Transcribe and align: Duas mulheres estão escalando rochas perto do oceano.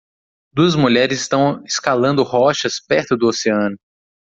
Duas 0.51 0.73
mulheres 0.73 1.21
estão 1.21 1.63
escalando 1.63 2.23
rochas 2.23 2.79
perto 2.79 3.15
do 3.15 3.27
oceano. 3.27 3.77